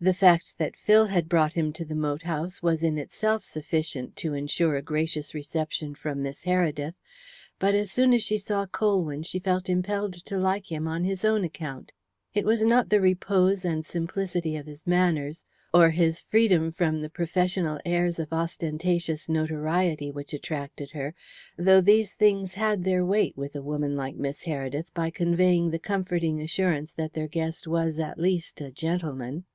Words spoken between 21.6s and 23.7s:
these things had their weight with a